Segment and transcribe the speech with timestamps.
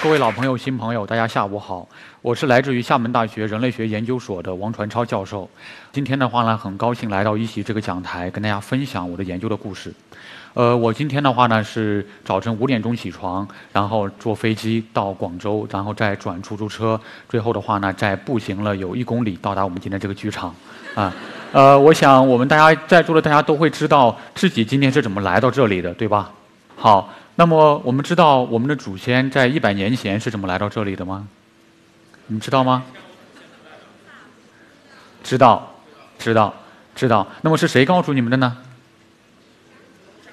[0.00, 1.86] 各位老朋友、新朋友，大家下午好，
[2.22, 5.50] 我是来自于厦门大学人类学研究所的王传超教授。
[5.90, 9.92] 今天的话呢，很高兴来到一席这个讲台，跟大家分享我的研究的故事。
[10.54, 20.54] 呃，我今天的话呢是早晨五点钟起床，然后坐飞机到广州，然后再转出租车，最后的话呢再步行了有一公里到达我们今天这个剧场。
[20.94, 21.12] 啊，
[21.50, 26.30] 呃，我想我们大家在座的大家都会知道自己今天是怎么来到这里的，对吧？
[26.76, 27.12] 好。
[27.38, 31.28] 那么我们知道我们的祖先在一百年前是怎么来到这里的吗？
[32.26, 32.82] 你们知道吗？
[35.22, 35.72] 知道，
[36.18, 36.52] 知道，
[36.96, 37.24] 知道。
[37.42, 38.56] 那么是谁告诉你们的呢？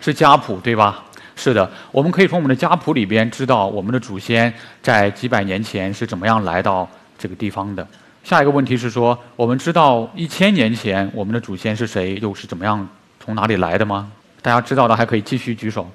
[0.01, 1.03] 是家谱对吧？
[1.35, 7.87] 是的，我们可以从我们的家谱里边知道我们的祖先在几百年前是怎么样来到这个地方的。
[8.23, 14.11] 下一个问题是说，我们知道一千年前我们的祖先是谁，又是怎么样从哪里来的吗？
[14.41, 15.87] 大家知道的还可以继续举手。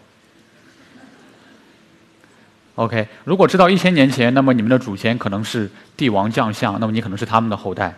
[2.76, 7.94] OK，如果知道一千年前，那么你们的祖先可能是帝王将相，那么你可能是他们的后代，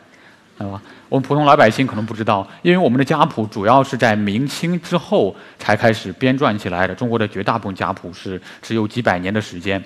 [0.59, 0.83] 对吧？
[1.09, 6.95] 我们普通老百姓可能不知道，因为我们的家谱主要是在明清之后才开始编撰起来的。
[6.95, 9.81] 中国的绝大部分家谱是只有几百年的时间。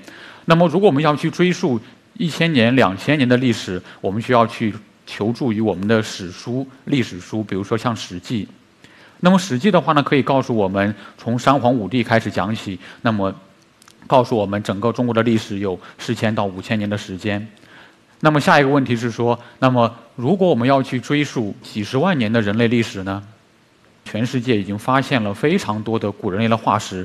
[0.45, 1.79] 那么，如果我们要去追溯
[2.15, 4.73] 一千年、两千年的历史，我们需要去
[5.05, 8.45] 求助于我们的史书、历史书，比如说像《史记》。
[9.21, 12.79] 那么，《史记》的话呢，可以告诉我们从三皇五帝开始讲起。
[13.03, 13.35] 那么
[14.07, 17.47] 告诉我们，整个中国的历史有四千到五千年的时间。
[18.21, 23.23] 那么下一个问题是说，那么如果我们要去追溯几十万年的人类历史呢？
[24.05, 27.05] 全世界已经发现了非常多的古人类的化石，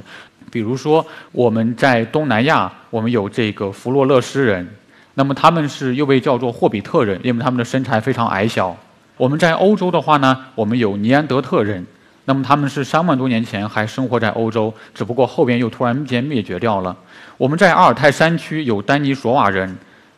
[0.52, 4.68] 比如说我们在东南亚，我们有这个弗洛勒斯人，
[5.16, 8.78] 那么他们是又被叫做霍比特人，因为他们的身材非常矮小。
[9.18, 11.84] 我们在欧洲的话呢，我们有尼安德特人。
[12.26, 16.96] 那么他们是三万多年前还生活在欧洲，只不过后边又突然间灭绝掉了。
[17.38, 19.76] 我们在阿尔泰山区有丹尼索瓦人，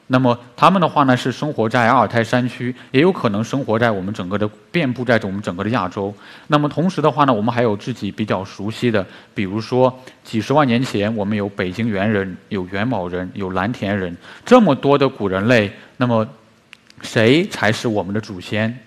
[0.07, 6.13] 那么他们的话呢是生活在阿尔泰山区，也有可能生活在我们整个的遍布在我们整个的亚洲。
[6.47, 14.15] 那么同时的话呢，我们还有自己比较熟悉的，比如说几十万年前我们有北京猿人、有元谋人、有蓝田人，
[14.45, 16.27] 这么多的古人类，那么
[17.01, 18.77] 谁才是我们的祖先？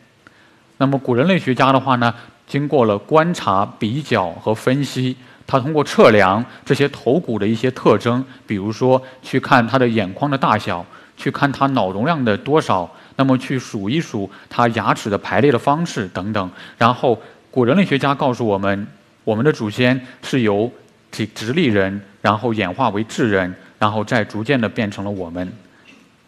[0.79, 2.15] 那么古人类学家的话呢？
[2.47, 5.17] 经过了观察、比较和分析，
[5.49, 16.49] 他通过测量这些头骨的一些特征，比如说去看他的眼眶的大小，去看他脑容量的多少，那么去数一数他牙齿的排列的方式等等。
[16.79, 17.21] 然后，
[17.51, 18.87] 古人类学家告诉我们，
[19.25, 20.71] 我们的祖先是由
[21.11, 25.53] 这直立人，然后演化为智人，然后再逐渐的变成了我们。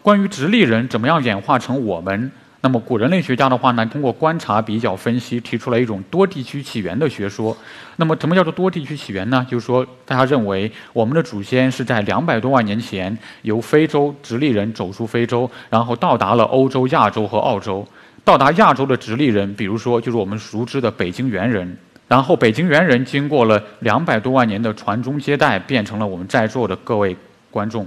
[0.03, 2.33] 关于直立人怎么样演化成我们？
[2.61, 7.57] 那么，古人类学家的话呢，通过观察、比较、分析，提出了一种多地区起源的学说。
[7.97, 9.47] 那么，什么叫做多地区起源呢？
[9.49, 17.87] 就是说，大家认为我们的祖先是在两百多万年前由非洲直立人走出非洲，然后到达了欧洲、亚洲和澳洲。
[18.25, 21.79] 到达亚洲的直立人，比如说就是我们熟知的北京猿人。
[22.09, 27.17] 然后，北京猿人经过了两百多万年的传宗接代，变成了我们在座的各位
[27.53, 27.87] 观众。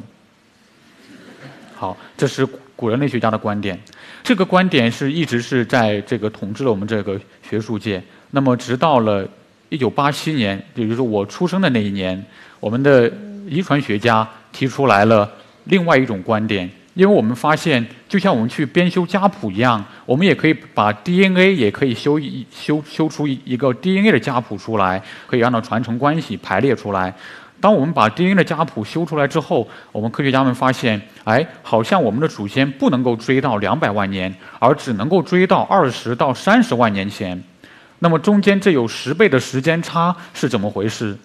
[1.75, 2.47] 好，这是。
[2.73, 3.79] 古人类学家的观点，
[4.23, 8.01] 这个观点是一直是在这个统治了我们这个学术界。
[8.31, 9.27] 那么，直到了
[9.69, 12.23] 一九八七年，也就是我出生的那一年，
[12.59, 13.11] 我们的
[13.47, 15.29] 遗传学家提出来了
[15.65, 16.69] 另外一种观点。
[16.93, 27.13] 因为我们发现，就像我们去编修家谱一样，我们也可以把 DNA 也可以修一修修出一个 DNA 的家谱出来，可以按照传承关系排列出来。
[27.61, 37.41] 当我们把 DNA 的家谱修出来之后，我们科学家们发现，哎，好像我们的祖先不能够追到两百万年，而只能够追到二十到三十万年前。
[37.99, 41.15] 那么中间这有十倍的时间差是怎么回事？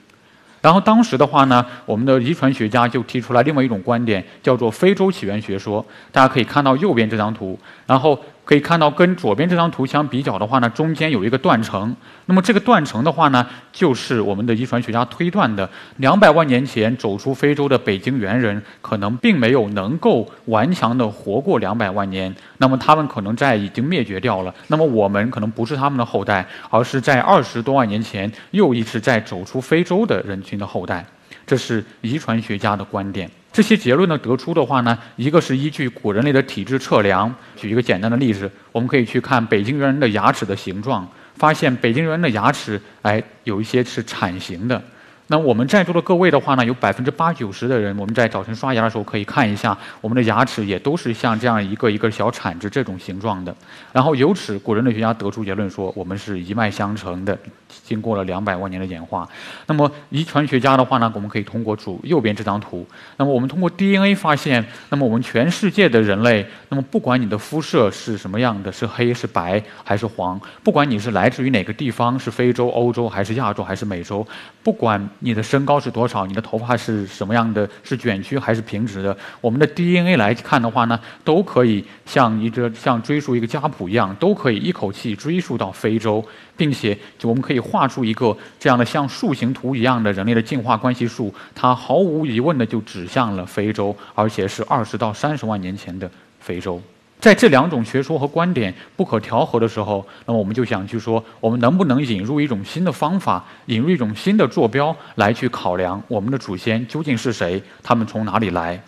[0.61, 5.85] 然后当时的话呢，我们的遗传学家就提出来另外一种观点，叫做非洲起源学说。
[6.13, 8.19] 大家可以看到右边这张图，然后。
[8.47, 11.95] 可以看到，跟左边这张图相比较的话呢，中间有一个断层。
[12.27, 22.33] 那么这个断层的话呢，就是我们的遗传学家推断的，两百万年前走出非洲的北京猿人，可能并没有能够顽强的活过两百万年。
[22.59, 24.55] 那么他们可能在已经灭绝掉了。
[24.69, 31.05] 那么我们可能不是他们的后代，而是在二十多万年前又一次在走出非洲的人群的后代。
[31.45, 33.29] 这是遗传学家的观点。
[33.57, 37.35] 这些结论呢得出的话呢，一个是依据古人类的体质测量。
[37.57, 44.83] 举一个简单的例子，我们可以去看北京猿人的牙齿的形状，发现北京猿人的牙齿，哎，有一些是铲形的。
[45.29, 53.53] 那我们在座的各位的话呢，有百分之八九十的人，我们在早晨刷牙的时候可以看一下，我们的牙齿也都是像这样一个一个小铲子这种形状的。
[53.93, 57.37] 然后由此，古人类学家得出结论说，我们是一脉相承的，
[57.83, 59.29] 经过了两百万年的演化。
[59.67, 62.87] 那么遗传学家的话呢，我们可以通过主右边这张图，
[63.17, 74.25] 那么我们通过 DNA 发现，那么我们全世界的人类，那么不管你的肤色是什么样的，是黑是白还是黄，不管你是来自于哪个地方，是非洲、欧洲还是亚洲还是美洲，
[74.63, 75.05] 不管。
[75.21, 76.27] 你的身高是多少？
[76.27, 77.69] 你的头发是什么样的？
[77.83, 79.17] 是卷曲还是平直的？
[79.41, 86.25] 我们的 DNA 来看的话呢，都可以像一个像追溯一个家谱一样，都可以一口气追溯到非洲，
[86.57, 96.11] 并且就我们可以画出一个这样的像树形图一样的人类的进化关系树，它毫无疑问的就指向了非洲，而且是二十到三十万年前的
[96.41, 96.81] 非洲。
[97.19, 108.81] 在这两种学说和观点不可调和的时候，那么我们就想去说，我们能不能引入一种新的方法，引入一种新的坐标来去考量我们的祖先究竟是谁，他们从哪里来？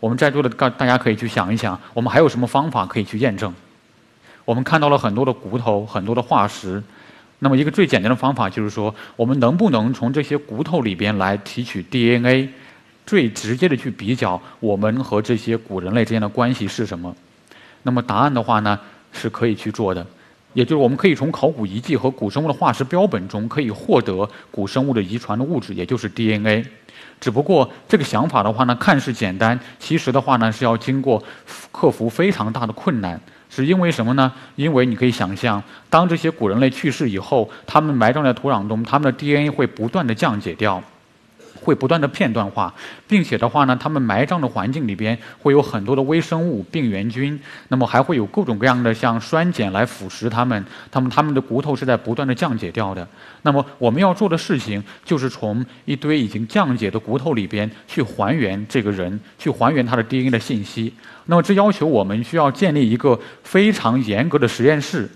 [0.00, 3.54] 我们在座的大大家可以去想一想，我们还有什么方法可以去验证？
[4.44, 6.82] 我们看到了很多的骨头，很多的化石，
[7.38, 12.50] 那么一个最简单的方法就是说，我们能不能从这些骨头里边来提取 DNA，
[13.06, 17.14] 最直接的去比较我们和这些古人类之间的关系是什么？
[17.82, 18.78] 那么答案的话呢，
[19.12, 20.06] 是可以去做的，
[20.52, 26.64] 也就是我们可以从考古遗迹和古生物的化石标本中可以获得古生物的遗传的物质，也就是 DNA。
[27.20, 31.22] 只不过这个想法的话呢，看似简单，其实的话呢是要经过
[31.72, 33.20] 克服非常大的困难。
[33.50, 34.30] 是因为什么呢？
[34.56, 40.82] 因为你可以想象，当这些古人类去世以后，他们埋葬在土壤中，他们的 DNA 会不断的降解掉。
[41.60, 42.72] 会不断的片段化，
[43.06, 47.38] 并且的话呢，他们埋葬的环境里边会有很多的微生物、病原菌，
[47.68, 53.06] 那么还会有各种各样的像酸碱来腐蚀他们，他们他们的骨头是在不断的降解掉的。
[53.42, 60.92] 那么我们要做的事情就是从一堆已经降解的骨头里边去还原这个人，去还原他的 DNA 的信息。
[61.26, 65.08] 那么这要求我们需要建立一个非常严格的实验室。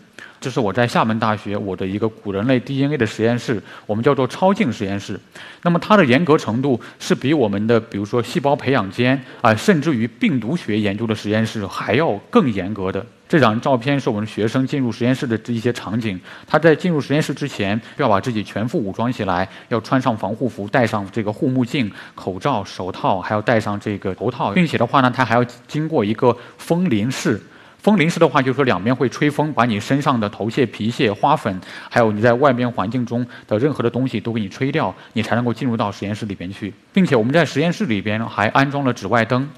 [0.43, 5.19] 这是我在厦门大学我的一个古人类 DNA 的实验室，我们叫做超净实验室。
[5.63, 13.07] 那么它的严格程度是比我们的，比如说细胞培养间啊，甚至于病毒学研究的实验室还要更严格的。
[13.29, 16.21] 这张照片是我们学生进入实验室的这一些场景。
[16.47, 27.41] 他在进入实验室之前，要把自己全副武装起来，要穿上防护服，戴上这个护目镜、口罩、手套，还要戴上这个头套，并且的话呢，他还要经过一个风淋室。
[27.83, 36.73] 风淋式的话，就是说两边会吹风，把你身上的头屑、皮屑、花粉，还有你在外边环境中的任何的东西都给你吹掉，你才能够进入到实验室里边去。
[36.93, 39.49] 并且我们在实验室里边还安装了紫外灯。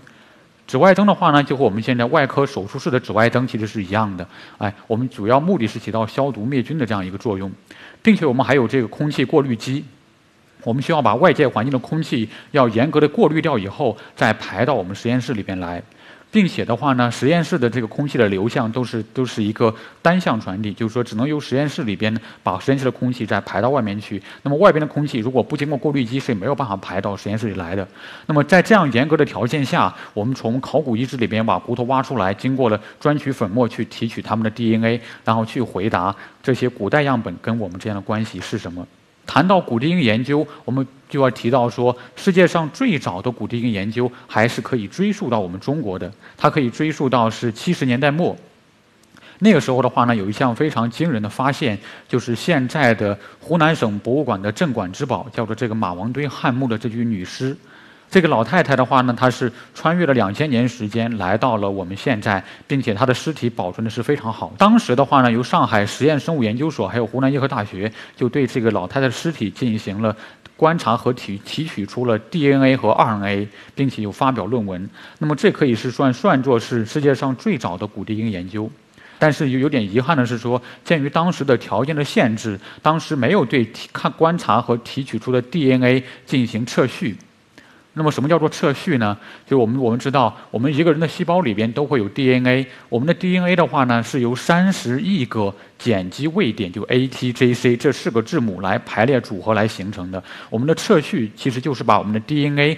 [0.67, 4.27] 紫外灯的话呢，就和我们现在外科手术室的紫外灯其实是一样的。
[4.57, 7.53] 哎，我们主要目的是起到消毒灭菌的这样一个作用，
[8.03, 9.85] 并且我们还有这个空气过滤机。
[10.63, 15.83] 我们需要把外界环境的空气要严格的过滤掉以后，再排到我们实验室里边来。
[16.35, 19.73] 并且的话呢，实验室的这个空气的流向都是都是一个
[20.03, 24.21] 单向传递，就是说只能由实验室里边把实验室的空气再排到外面去。
[24.43, 27.87] 那么外边的空气如果不经过过滤机是没有办法排到实验室里来的。
[28.27, 38.85] 那么在这样严格的条件下，我们从考古遗址里边把骨头挖出来，经过了专取粉末去提取它们的 DNA，然后去回答这些古代样本跟我们之间的关系是什么。
[39.27, 48.37] 谈到古丁研究，我们就要提到说，世界上最早的古丁研究还是可以追溯到我们中国的，它可以追溯到是七十年代末。
[49.41, 57.57] 那个时候的话呢，有一项非常惊人的发现，就是现在的湖南省博物馆的镇馆之宝，叫做这个马王堆汉墓的这具女尸。
[58.15, 64.55] 这个老太太的话呢，她是穿越了两千年时间来到了我们现在，并且她的尸体保存的是非常好。
[64.57, 70.17] 当时的话呢，由上海实验生物研究所还有湖南医科大学就对这个老太太的尸体进行了
[70.57, 74.89] 观察和提提取出了 DNA 和 RNA，并且有发表论文。
[75.19, 78.71] 那么这可以是算算作是世界上最早的古基因研究。
[79.19, 87.17] 但是有有点遗憾的是说，鉴于当时的条件的限制，当时没有对看观察和提取出的 DNA 进行测序。
[87.97, 89.17] 那么什么叫做测序呢？
[89.47, 92.67] 就我们我们知道，我们一个人的细胞里边都会有 DNA。
[92.89, 100.23] 我们的 DNA 的话呢，是由三十亿个碱基位点，就 A、T、G、C 这四个字母来排列组合来形成的。
[100.51, 102.77] 我们的测序其实就是把我们的 DNA，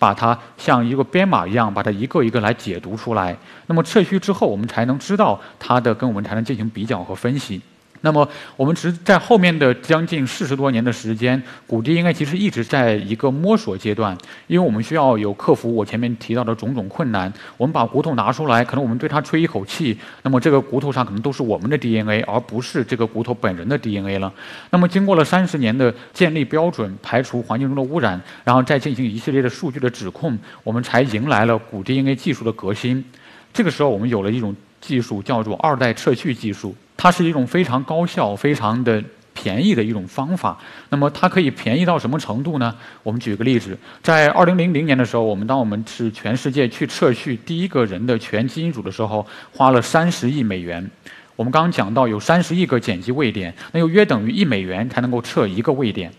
[0.00, 3.36] 把它像一个编码一样，把它一个一个来解读出来。
[3.66, 7.62] 那么测序之后，我们才能知道它的跟我们才能进行比较和分析。
[8.02, 17.32] 那么，我们只在后面的将近四十多年的时间，古 DNA 其实一直在一个摸索阶段，因为我们需要有克服我前面提到的种种困难。
[17.56, 24.32] 我们把骨头拿出来，可能我们对它吹一口气，那么这个骨头上可能都是我们的 DNA，而不是这个骨头本人的 DNA 了。
[24.70, 33.04] 那么，经过了三十年的建立标准、排除环境中的污染，然后再进行一系列的数据的指控，我们才迎来了古 DNA 技术的革新。
[33.52, 34.54] 这个时候，我们有了一种
[34.86, 36.74] 技术，叫做二代测序技术。
[36.96, 39.02] 它是一种非常高效、非常的
[39.34, 40.56] 便宜的一种方法。
[40.88, 42.74] 那么它可以便宜到什么程度呢？
[43.02, 50.90] 我们举个例子，在2000年的时候，我们当我们是全世界去测序第一个人的全基因组的时候，花了30亿美元。
[51.34, 56.10] 我们刚刚讲到有30亿个碱基位点，那又约等于一美元才能够测一个位点。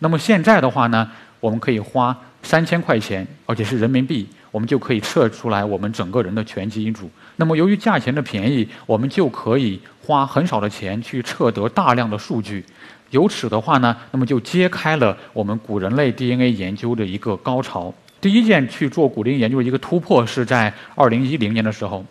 [0.00, 4.26] 那么现在的话呢，我们可以花三千块钱，而且是人民币。
[4.50, 7.08] 我们就可以测出来我们整个人的全基因组。
[7.40, 12.64] 那么，由于价钱的便宜，我们就可以花很少的钱去测得大量的数据。
[13.10, 17.94] 由此的话呢，那么就揭开了我们古人类 DNA 研究的一个高潮。
[18.20, 22.04] 第一件去做古 DNA 研究的一个突破是在2010年的时候，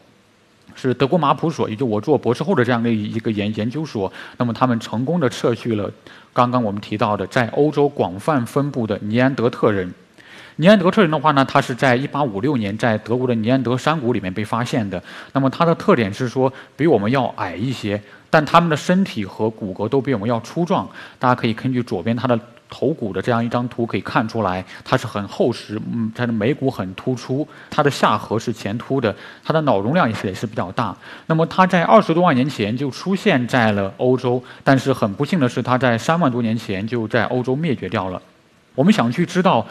[0.74, 4.12] 是德国马普所，也就我做博士后的这样的一个研研究所。
[4.38, 5.92] 那么他们成功的测序了
[6.32, 9.94] 刚刚我们提到的在欧洲广泛分布的尼安德特人。
[10.60, 15.02] 尼安德特人的话呢，他是在1856年在德国的尼安德山谷里面被发现的。
[15.34, 20.90] 那么它的特点是说，比我们要矮一些，但他们的身体和骨骼都比我们要粗壮。
[21.20, 22.40] 大家可以根据左边它的
[22.72, 30.98] 头骨的这样一张图可以看出来，它是很厚实，嗯，它的眉骨很突出，它的下颌是前凸的，它的脑容量也是也是比较大。
[31.28, 38.20] 那么它在二十多万年前就出现在了欧洲，但是很不幸的是，它在三万多年前就在欧洲灭绝掉了。
[38.74, 39.64] 我们想去知道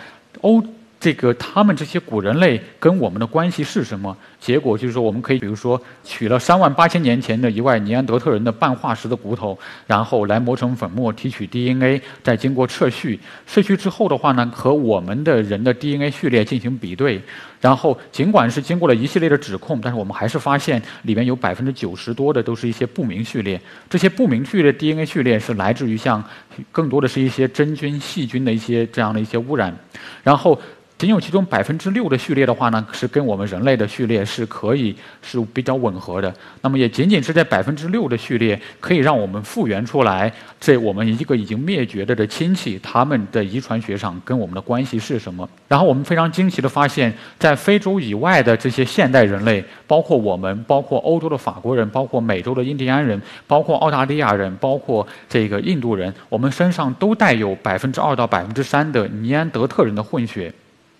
[0.43, 0.63] 欧。
[1.07, 4.17] 这个他们这些古人类跟我们的关系是什么？
[4.47, 17.21] 结果就是说，我们可以比如说取了三万八千年前的一位尼安德特人的半化石的骨头，然后来磨成粉末，提取 DNA，再经过测序，测序之后的话呢，和我们的人的 DNA 序列进行比对，
[17.61, 23.61] 然后尽管是经过了一系列的指控，但是我们还是发现里面有百分之九十多的都是一些不明序列。
[23.91, 26.23] 这些不明序列 DNA 序列是来自于像
[26.71, 29.77] 更多的是一些真菌、细菌的一些这样的一些污染，
[30.23, 30.57] 然后。
[30.99, 36.33] 仅有其中百分之六的序列的话呢，是跟我们人类的序列是可以是比较吻合的。
[36.61, 45.49] 那么也仅仅是在百分之六的序列，可以让我们复原出来，这我们一个已经灭绝的的亲戚，他们的遗传学上跟我们的关系是什么？
[45.69, 60.53] 然后我们非常惊奇的发现，在非洲以外的这些现代人类，包括我们，包括欧洲的法国人，包括美洲的印第安人，包括澳大利亚人，包括这个印度人，我们身上都带有百分之二到百分之三的尼安德特人的混血。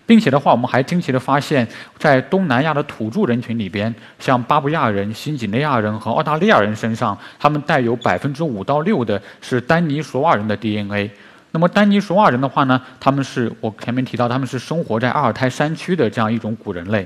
[0.07, 1.67] 并且的话，我们还惊奇的发现，
[1.99, 11.11] 在东南亚的土著人群里边，像巴布亚人、新几内亚人和澳大利亚人身上，他们带有百分之五到六的是丹尼索瓦人的 DNA。
[11.51, 17.05] 那么丹尼索瓦人的话呢，他们是我前面提到，他们是生活在阿尔泰山区的这样一种古人类。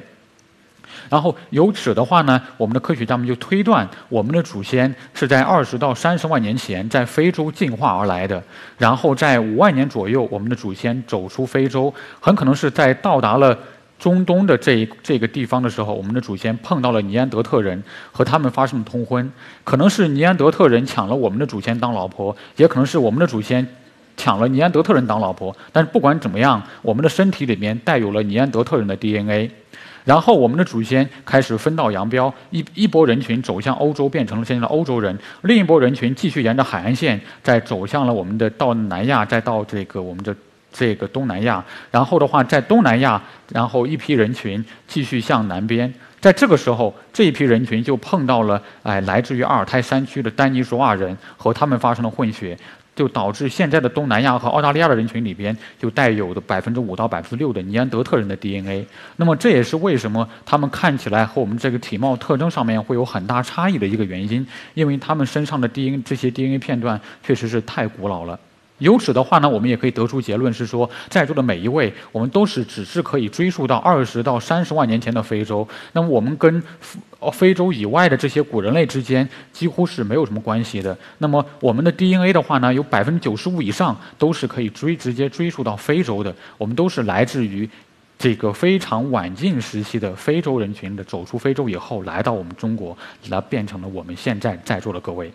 [1.10, 8.41] 然后由此的话呢，我们的科学家们就推断，我们的祖先是在二十到三十万年前在非洲进化而来的。
[8.77, 13.57] 然后在五万年左右，我们的祖先走出非洲，很可能是在到达了
[14.00, 19.31] 中东的这一这个地方的时候，我们的祖先碰到了尼安德特人，和他们发生了通婚。
[19.63, 23.67] 可能是尼安德特人抢了我们的祖先当老婆，也可能是我们的祖先
[24.17, 25.55] 抢了尼安德特人当老婆。
[25.71, 29.51] 但是不管怎么样，我们的身体里面带有了尼安德特人的 DNA。
[30.03, 40.36] 然后我们的祖先开始分道扬镳，一一波人群走向欧洲，变成了现在的欧洲人；另一波人群继续沿着海岸线，再走向了我们的到南亚，再到这个我们的
[40.72, 41.63] 这个东南亚。
[41.91, 45.93] 然后的话，在东南亚，然后一批人群继续向南边。
[46.20, 52.55] 在这个时候，这一批人群就碰到了哎，来自于阿尔泰山区的丹尼索瓦人，和他们发生了混血。
[52.95, 58.86] 就导致现在的东南亚和澳大利亚的人群里边，就带有的百分之五到百分之六的尼安德特人的 DNA。
[59.15, 68.39] 那么这也是为什么他们看起来和我们这个体貌特征上面会有很大差异的一个原因，因为他们身上的 DNA 这些 DNA 片段确实是太古老了。
[68.82, 75.66] 由此的话呢，我们也可以得出结论是说，在座的每一位，我们都是只是可以追溯到二十到三十万年前的非洲。
[75.94, 76.62] 那么我们跟
[77.32, 80.98] 非洲以外的这些古人类之间几乎是没有什么关系的。
[81.20, 86.36] 那么我们的 DNA 的话呢，有百分之九十五以上都是可以追直接追溯到非洲的。
[86.58, 87.70] 我们都是来自于
[88.18, 92.98] 这个非常晚近时期的非洲人群的走出非洲以后，来到我们中国，
[93.30, 95.32] 来变成了我们现在在座的各位。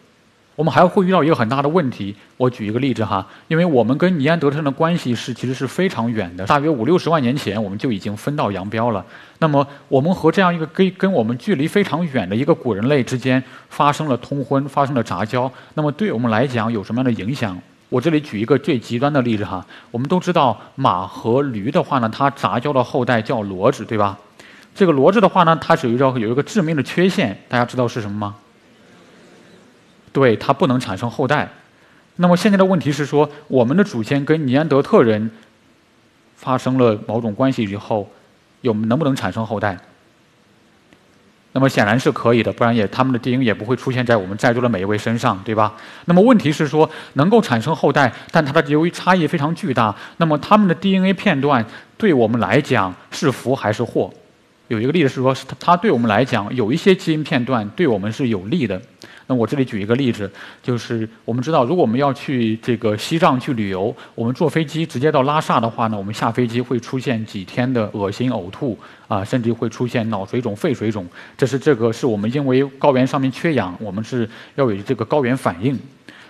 [0.57, 2.17] 我们还会遇到一个很大的问题。
[2.39, 9.05] 我举一个例子哈，因为我们跟尼安德特人的关系是其实是非常远的，大约五六十万年前我们就已经分道扬镳了。
[9.39, 17.57] 那么我们和这样一个跟跟我们距离非常远的一个古人类之间发生了通婚，发生了杂交，那么对我们来讲有什么样的影响？
[17.89, 24.19] 我这里举一个最极端的例子哈，我们都知道马和驴的话呢，它杂交的后代叫骡子，对吧？
[24.75, 28.35] 这个骡子的话呢，它是有一个有一个致命的缺陷，大家知道是什么吗？
[30.17, 31.47] 对，它不能产生后代。
[32.17, 35.31] 那么现在的问题是说，我们的祖先跟尼安德特人
[36.37, 38.09] 发生了某种关系以后，
[38.63, 39.77] 有能不能产生后代？
[41.53, 45.75] 那么显然是可以的，不然也他们的基因也不会出现在我们在座的每一位身上，对吧？
[46.07, 51.63] 那么问题是说，能够产生后代，但它的由于差异非常巨大，那么他们的 DNA 片段
[51.99, 54.11] 对我们来讲是福还是祸？
[54.69, 58.81] 有一个例子是说，它对我们来讲，有一些基因片段对我们是有利的。
[59.29, 60.31] 那我这里举一个例子，
[60.63, 71.05] 就是我们知道，如果我们要去这个西藏去旅游，我们坐飞机直接到拉萨的话呢，我们下飞机会出现几天的恶心、呕吐啊，甚至会出现脑水肿、肺水肿。
[71.37, 75.77] 这是这个是我们因为高原上面缺氧，我们是要有这个高原反应。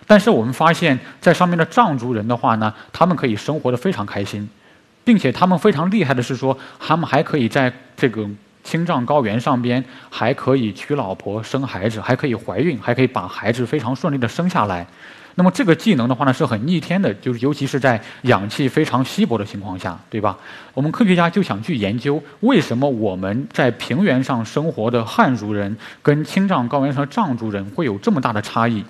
[0.06, 4.48] 但是我们发现，在上面的藏族人的话呢，他们可以生活的非常开心，
[5.06, 8.28] 并且他们非常厉害的是说，他们还可以在这个。
[8.66, 14.84] 青藏高原上边还可以娶老婆生孩子，还可以怀孕，还可以把孩子非常顺利的生下来。
[15.36, 20.36] 那么这个技能的话呢，是很逆天的，就是尤其是在氧气非常稀薄的情况下，对吧？
[20.74, 28.84] 我们科学家就想去研究，为什么我们在平原上生活的汉族人跟青藏高原上的藏族人会有这么大的差异？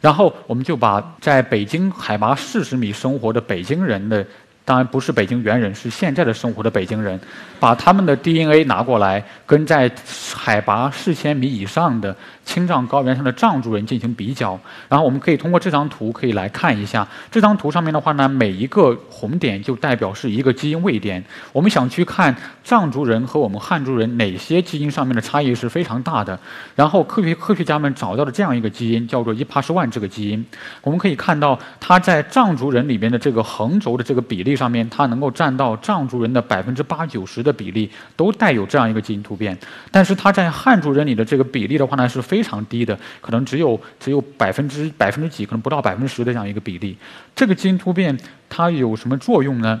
[0.00, 4.26] 然后我们就把在北京海拔四十米生活的北京人的。
[4.64, 7.20] 当然不是北京猿人，是现在的生活的北京人，
[7.60, 9.90] 把他们的 DNA 拿过来，跟在
[10.34, 14.58] 海拔四千米以上的青藏高原上的藏族人进行比较。
[14.88, 21.22] 然后我们可以通过这张图可以来看一下，这张图上面的话呢，每一个红点就代表是一个基因位点。
[21.52, 26.38] 我们想去看藏族人和我们汉族人哪些基因上面的差异是非常大的。
[26.74, 30.42] 然后科学科学家们找到了这样一个基因，叫做伊帕什万这个基因。
[30.80, 34.54] 我们可以看到，它在藏族人里边的这个横轴的这个比例。
[34.54, 39.58] 上面它能够占到藏族人的百分之八九十的比例，都带有这样一个基因突变。
[39.90, 46.96] 但是它在汉族人里的这个比例的话呢是非非常低的，可能只有只有百分之百分之几，可能不到百分之十的这样一个比例。
[47.32, 48.18] 这个基因突变
[48.50, 49.80] 它有什么作用呢？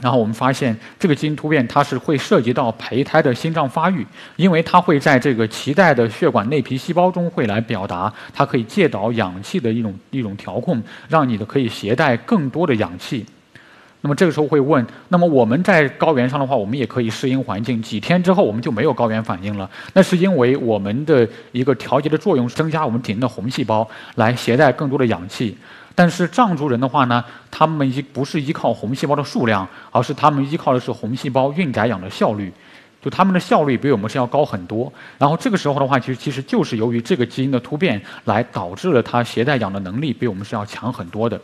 [0.00, 13.24] 然后我们发现，这个基因突变它是会涉及到胚胎的心脏发育，因为它会在这个脐带的血管内皮细胞中会来表达，它可以介导氧气的一种一种调控，让你的可以携带更多的氧气。
[14.02, 19.68] 那么这个时候会问，那么我们在高原上的话，我们也可以适应环境，几天之后我们就没有高原反应了。
[19.92, 25.56] 那是因为我们的一个调节的作用，增加我们体内的红细胞来携带更多的氧气。
[25.94, 32.50] 但是藏族人的话呢，他们依不是依靠红细胞的数量，而是他们依靠的是红细胞运载氧的效率。
[33.02, 41.40] 就他们的效率比我们是要高很多，然后这个时候的话，其实其实就是由于这个基因的突变来导致了它携带氧的能力比我们是要强很多的。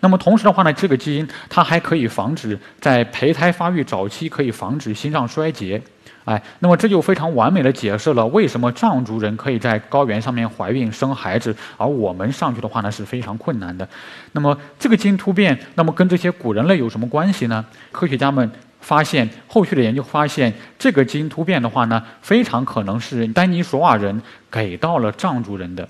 [0.00, 5.82] 那么同时的话呢，这个基因它还可以防止在胚胎发育早期可以防止心脏衰竭，
[6.24, 13.88] 哎，那么这就非常完美的解释了为什么藏族人可以在高原上面怀孕生孩子，而我们上去的话呢是非常困难的。
[14.30, 17.64] 那么这个基因突变，那么跟这些古人类有什么关系呢？
[17.90, 18.48] 科学家们。
[18.80, 25.88] 发现后续的研究发现，这个基因突变的话呢，非常可能是丹尼索瓦人给到了藏族人的。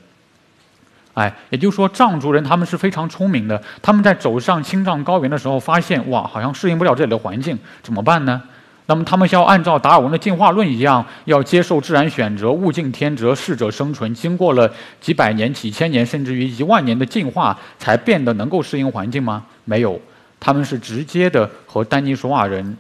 [1.15, 8.41] 哎，也就是说，藏族人他们是非常聪明的，他们在走上青藏高原的时候，发现哇，好像适应不了这里的环境，怎么办呢？
[8.87, 14.13] 那么他们要按照达尔文的进化论一样，要接受自然选择，物竞天择，适者生存。
[14.15, 14.69] 经过了
[15.01, 19.45] 几百年、几千年，甚至于一万年的进化，才变得能够适应环境吗？
[19.65, 20.01] 没有。
[20.41, 22.77] 他们是直接的和丹尼索瓦人，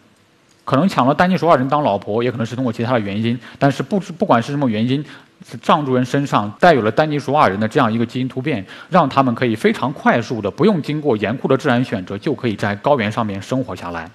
[0.64, 3.38] 可能抢了丹尼索瓦人当老婆，也可能是通过其他的原因。
[3.58, 5.04] 但是不不管是什么原因，
[5.60, 14.10] 藏族人身上带有了丹尼索瓦人的这样一个基因突变，让他们可以非常快速的，不用经过严酷的自然选择，就可以在高原上面生活下来。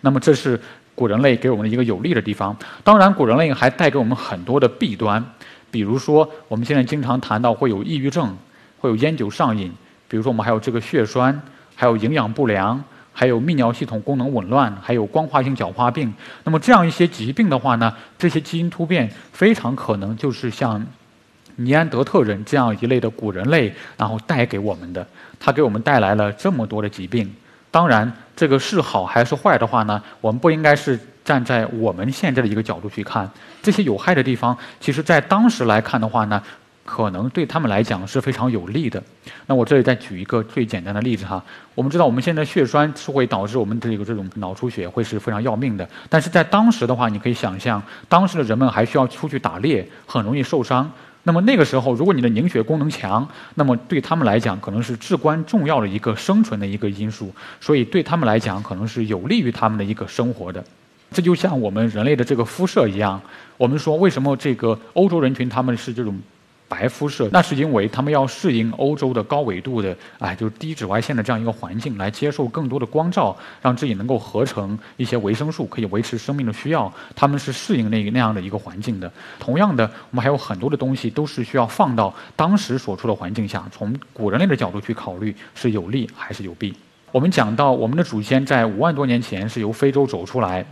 [0.00, 0.60] 那么这是
[0.94, 2.56] 古人类给我们的一个有利的地方。
[2.82, 5.24] 当然，古人类还带给我们很多的弊端，
[5.70, 8.36] 比如说我们现在经常谈到会有抑郁症，
[8.78, 9.72] 会有烟酒上瘾，
[10.08, 11.40] 比如说我们还有这个血栓。
[11.74, 16.12] 还有营养不良，还有泌尿系统功能紊乱，还有光化性角化病。
[16.44, 20.84] 那么这样一些疾病的话呢，这些基因突变非常可能就是像
[21.56, 25.06] 尼安德特人这样一类的古人类，然后带给我们的。
[25.38, 27.30] 它给我们带来了这么多的疾病。
[27.70, 30.02] 当然，这个是好还是坏的话呢？
[30.20, 33.30] 我们不应该是站在我们现在的一个角度去看
[33.62, 34.56] 这些有害的地方。
[34.80, 36.42] 其实，在当时来看的话呢。
[36.84, 39.02] 可能对他们来讲是非常有利的。
[39.46, 41.42] 那我这里再举一个最简单的例子哈，
[41.74, 45.88] 我们知道我们现在血栓是会导致我们这个这种脑出血，会是非常要命的。
[46.08, 50.90] 但是在当时的话，你可以想象，当时的人们还需要出去打猎，很容易受伤。
[51.22, 60.64] 那么那个时候，如果你的凝血功能强，那么对他们来讲可能是至关重要的一个生存的一个因素，所以对他们来讲可能是有利于他们的一个生活的。
[61.12, 63.20] 这就像我们人类的这个肤色一样，
[63.56, 66.18] 我们说为什么这个欧洲人群他们是这种。
[66.70, 76.90] 白肤色，那是因为他们要适应欧洲的高纬度的，哎，就是低紫外线的这样一个环境，来接受更多的光照，让自己能够合成一些维生素，可以维持生命的需要。
[77.16, 79.12] 他们是适应那个那样的一个环境的。
[79.40, 86.72] 同样的，我们还有很多的东西都是需要放到当时所处的环境下，从古人类的角度去考虑是有利还是有弊。
[87.10, 90.64] 我们讲到我们的祖先在五万多年前是由非洲走出来。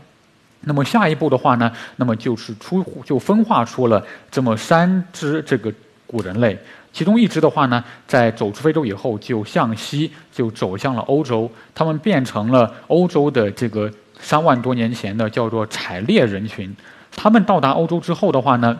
[0.60, 5.74] 那么下一步的话呢，那么就是出就分化出了这么三支这个。
[6.08, 6.58] 古人类，
[6.90, 11.48] 其中一支的话呢，在走出非洲以后，就向西就走向了欧洲。
[11.74, 16.74] 他们变成了欧洲的这个三万多年前的叫做采猎人群。
[17.14, 18.74] 他们到达欧洲之后的话呢，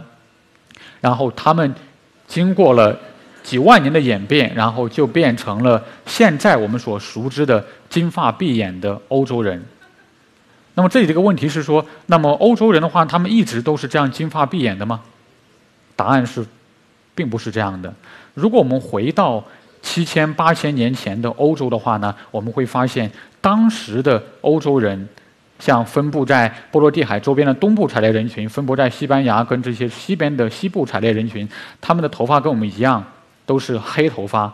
[1.02, 1.74] 然后他们
[2.26, 2.98] 经过了
[3.42, 9.62] 几万年的演变，然后就变成了现在我们所熟知的金发碧眼的欧洲人。
[10.74, 15.02] 那么这里这个问题是说，那么欧洲人的话，他们一直都是这样金发碧眼的吗？
[15.94, 16.46] 答案是。
[17.18, 17.92] 并不是这样的。
[18.34, 19.42] 如果我们回到
[19.82, 25.08] 七千八千年前的欧洲的话呢，我们会发现当时的欧洲人，
[25.58, 31.48] 像分布在波罗的海周边的东部采猎人群，分布在西班牙跟这些西边的西部采猎人群，
[31.80, 33.04] 他们的头发跟我们一样，
[33.44, 34.52] 都是黑头发。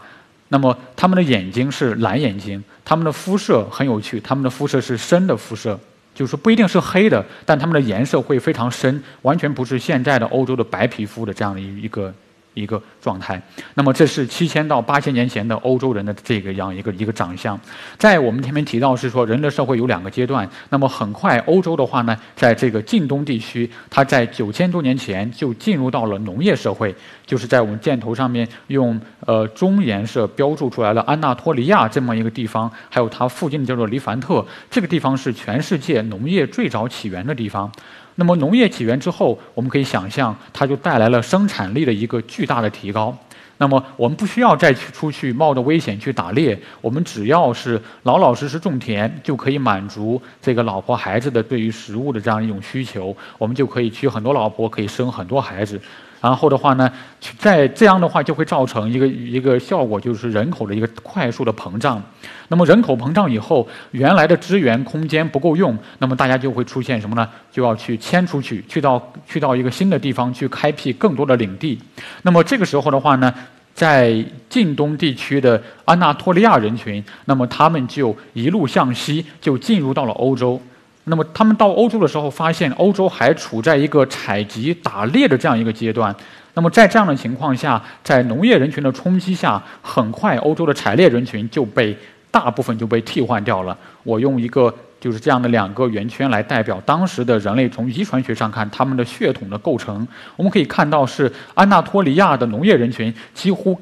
[0.48, 5.79] 那么他们的眼睛是蓝眼睛，他们的肤色很有趣，他们的肤色是深的肤色，
[6.14, 12.12] 就是不一定是黑的，但他们的颜色会非常深，完全不是现在的欧洲的白皮肤的这样的一一个。
[12.54, 13.40] 一个状态，
[13.74, 17.58] 那么这是七千到八千年前的欧洲人的这个样一个一个长相。
[17.98, 20.48] 在我们前面提到是说，人类社会有两个阶段。
[20.70, 26.94] 那么很快，欧洲的话呢，在这个近东地区，它在九千多年前就进入到了农业社会，
[27.26, 37.70] 就是在我们箭头上面用呃棕颜色标注出来了安纳托利亚这么一个地方，还有它附近的叫做黎凡特，这个地方是全世界农业最早起源的地方。
[38.16, 43.16] 那么农业起源之后，我们可以想象，它就带来了生产力的一个巨大的提高。
[43.59, 53.16] 那么我们不需要再去出去冒着危险去打猎，我们只要是老老实实种田，就可以满足这个老婆孩子的对于食物的这样一种需求。
[53.38, 55.81] 我们就可以娶很多老婆，可以生很多孩子。
[56.24, 56.90] 然后的话呢，
[57.37, 62.02] 在这样的话就会造成一个一个效果，就是人口的一个快速的膨胀。
[62.48, 67.28] 那么人口膨胀以后，原来的资源空间不够用，那么大家就会出现什么呢？
[67.52, 71.78] 就要去迁出去，去到去到一个新的地方去开辟更多的领地。
[72.22, 73.30] 那么这个时候的话呢，
[73.74, 80.58] 在近东地区的安纳托利亚人群，那么他们就一路向西，就进入到了欧洲。
[81.04, 86.14] 那么他们到欧洲的时候，发现欧洲还处在一个采集打猎的这样一个阶段。
[86.54, 91.96] 那么在这样的情况下，在农业人群的冲击下，很快欧洲的采猎人群就被
[92.30, 93.76] 大部分就被替换掉了。
[94.02, 100.06] 我用一个就是这样的两个圆圈来代表当时的人类从遗传学上看他们的血统的构成。
[100.36, 103.78] 我们可以看到是安纳托利亚的农业人群几乎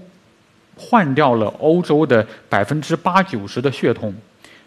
[0.74, 4.12] 换掉了欧洲的百分之八九十的血统。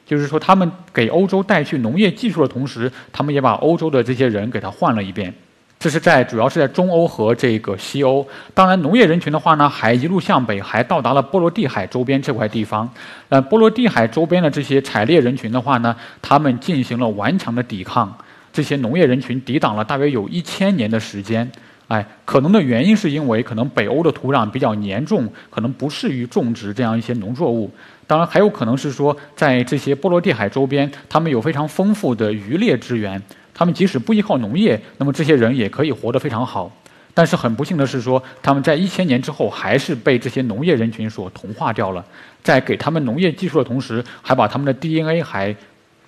[0.05, 5.33] 就是说，他们给欧洲带去农业技术的同时，他们也把欧洲的这些人给他换了一遍。
[5.77, 8.25] 这是在主要是在中欧和这个西欧。
[8.53, 12.89] 当然，农业人群的话呢，还一路向北，还到达了波罗的海周边这块地方。
[13.29, 18.11] 呃，波罗的海周边的这些采猎人群的话呢，他们进行了顽强的抵抗。
[18.53, 21.51] 这些农业人群抵挡了大约有一千年的时间。
[21.87, 27.69] 哎，可能的原因是因为可能北欧的土壤比较黏重，可能不适于种植这样一些农作物。
[28.07, 33.21] 当然，还有可能是说，在这些波罗的海周边，他们有非常丰富的渔猎资源，
[33.53, 36.71] 他们即使不依靠农业，那么这些人也可以活得非常好。
[37.13, 42.05] 但是很不幸的是说，他们在一千年之后还是被这些农业人群所同化掉了，
[42.43, 45.55] 在给他们农业技术的同时，还把他们的 DNA 还。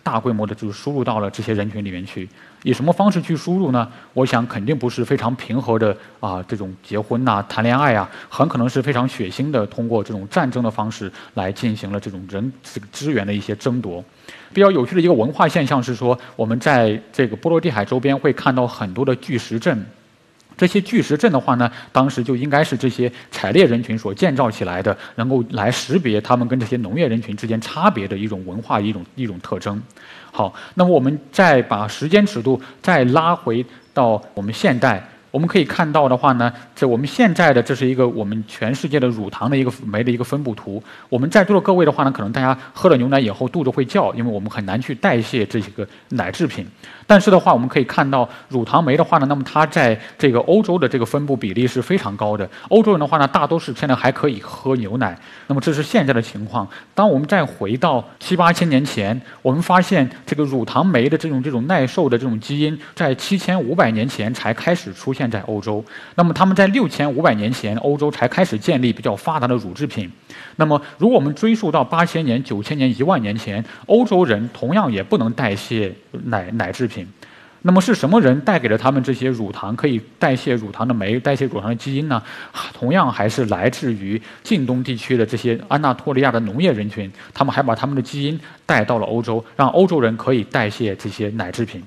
[0.07, 2.29] 大规模的就输入到了这些人群里面去，
[2.63, 3.85] 以什么方式去输入呢？
[4.13, 14.01] 我想肯定不是非常平和的啊，这种结婚呐、谈恋爱啊，很可能是非常血腥的，通过这种战争的方式来进行了这种人这个资源的一些争夺。
[14.53, 19.85] 比较有趣的一个文化现象是说，我们在这个波罗的海周边会看到很多的巨石阵。
[20.57, 29.79] 这些巨石阵的话呢，当时就应该是这些采猎人群所建造起来的，能够来识别他们跟这些农业人群之间差别的一种文化一种一种特征。
[30.31, 35.07] 好，那么我们再把时间尺度再拉回到我们现代。
[35.29, 40.81] 我们可以看到的话呢，这我们现在的这是一个我们全世界的乳糖的一个酶的一个分布图。
[41.09, 46.65] 我们在座的各位的话呢，可能大家喝了牛奶以后肚子会叫，因为我们很难去代谢这些个奶制品。
[47.07, 52.47] 但是的话，我们可以看到乳糖酶的话呢，那么它在这个欧洲的这个分布比例是非常高的。
[52.67, 55.17] 欧洲人的话呢，大多数现在还可以喝牛奶。
[55.47, 56.67] 那么这是现在的情况。
[56.93, 65.81] 当我们再回到七八千年前，我们发现这个乳糖酶的这种这种耐受的这种基因，在七千五百年前才开始出现在欧洲。
[66.15, 70.11] 那么他们在六千五百年前，欧洲才开始建立比较发达的乳制品。
[70.57, 75.93] 那么如果我们追溯到八千年、九千年、一万年前，欧洲人同样也不能代谢
[76.25, 77.07] 奶奶制品。
[77.63, 82.21] 那么是什么人带给了他们这些乳糖可以代谢乳糖的酶、代谢乳糖的基因呢？
[82.71, 91.83] 同样还是来自于近东地区的这些安纳托利亚的农业人群，他们还把他们的基因带到了欧洲，让欧洲人可以代谢这些奶制品。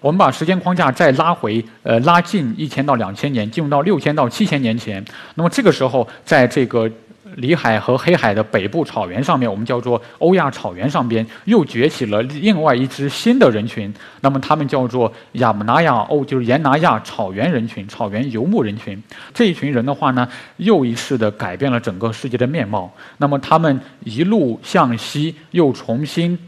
[0.00, 5.04] 我们把时间框架再拉回，呃，拉近一千到两千年，进入到六千到七千年前。
[5.34, 6.90] 那么这个时候，在这个。
[7.36, 13.92] 里海和黑海的北部草原上面，我们叫做欧亚草原上边，又崛起了另外一支新的人群。
[14.20, 19.00] 那么他们叫做亚姆拿亚欧，就是沿拿亚草原人群、草原游牧人群。
[19.32, 22.92] 这一群人的话呢，又一次的改变了整个世界的面貌。
[23.18, 26.38] 那么他们一路向西，又重新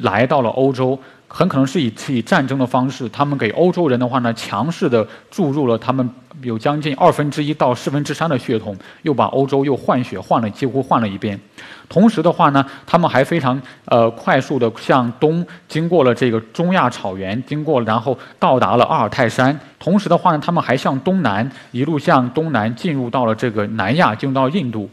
[0.00, 0.98] 来到了欧洲。
[1.30, 6.08] 很可能是以以战争的方式，他们给欧洲人的话呢，强势的注入了他们
[6.40, 11.38] 有将近二分之一到四分之三的血统，又把欧洲又换血换了几乎换了一遍。
[11.86, 19.58] 同时的话呢，他们还非常呃快速的向东经过了这个中亚草原，经过然后到达了阿尔泰山。
[19.78, 24.88] 同时的话呢，他们还向东南一路向东南进入到了这个南亚，进入到印度。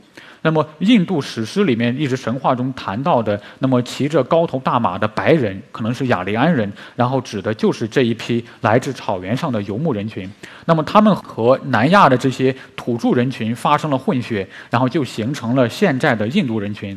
[0.45, 10.31] 那么，印度史诗里面一直神话中谈到的，那么骑着高头大马的白人，可能是雅利安人，然后指的就是这一批来自草原上的游牧人群。
[10.65, 16.95] 那么，他们和南亚的这些土著人群发生了混血，然后就形成了现在的印度人群。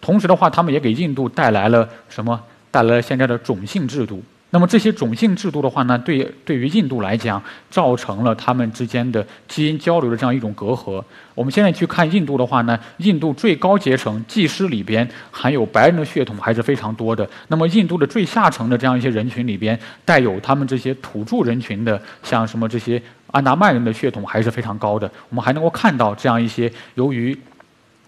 [0.00, 2.40] 同时的话，他们也给印度带来了什么？
[2.70, 4.22] 带来了现在的种姓制度。
[4.56, 11.04] 那么这些种姓制度的话呢，对对于印度来讲，造成了他们之间的基因交流的这样一种隔阂。
[11.34, 17.28] 我们现在去看印度的话呢，印度最高阶层祭师里边含有白人的血统还是非常多的。
[17.48, 23.00] 那么印度的最下层的这样一些人群里边，带有他们这些土著人群的，像什么这些
[23.32, 25.06] 安达曼人的血统还是非常高的。
[25.28, 27.38] 我们还能够看到这样一些由于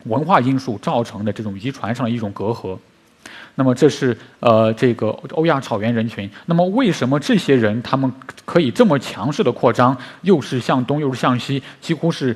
[0.04, 2.78] 文化因素造成的这种遗传上的一种隔阂。
[3.58, 6.30] 那么这是呃这个欧亚草原人群。
[6.46, 8.10] 那么为什么这些人他们
[8.44, 12.34] 可以这么强势的扩张，又是向东又是向西，几乎是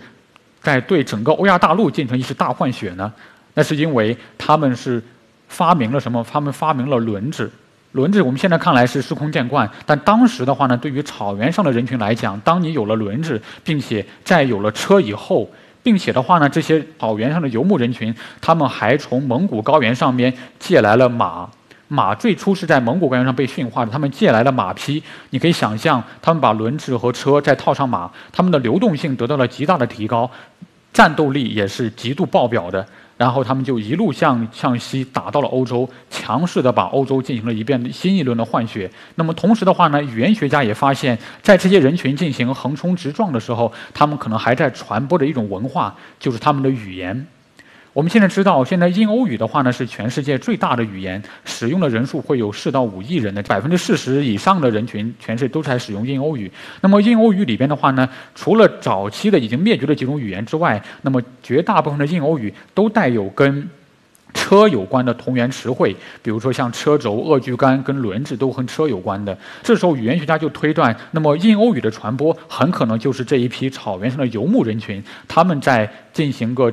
[0.60, 3.12] 在对整个欧亚大陆进行一次大换血呢？
[3.54, 5.00] 那是因为他们是
[5.46, 6.26] 发明了什么？
[6.28, 7.48] 他们发明了轮子。
[7.92, 15.48] 轮子我们现在看来是司空见惯，但当时的话呢，对于草原上的人群来讲，当你有了轮子，并且在有了车以后。
[15.82, 21.48] 并且的话呢，这些草原上的游牧人群，他们还从蒙古高原上面借来了马。
[21.88, 25.02] 马最初是在蒙古高原上被驯化的，他们借来了马匹。
[25.30, 30.30] 你可以想象，他们把轮子和车再套上马，他们的流动性得到了极大的提高，
[30.92, 32.86] 战斗力也是极度爆表的。
[33.16, 38.90] 然后他们就一路向向西打到了欧洲，强势的把欧洲进行了一遍新一轮的换血。
[39.14, 47.26] 那么同时的话呢，语言学家也发现，在这些人群进行横冲直撞的时候，他们可能还在传播着一种文化，就是他们的语言。
[47.92, 56.50] 我们现在知道，现在印欧语的话呢是全世界最大的语言，使用的人数会有四到五亿人的，百分之四十以上的人群，全世都在使用印欧语。
[56.80, 63.68] 那么印欧语里边的话呢，除了早期的已经灭绝的几种语言之外，那么绝大部分的印欧语都带有跟
[64.32, 69.36] 车有关的同源词汇，比如说像车轴、厄具杆跟轮子都和车有关的。
[69.62, 76.72] 这时候语言学家就推断，那么印欧语的传播很可能就是这一批草原上的游牧人群，他们在进行个。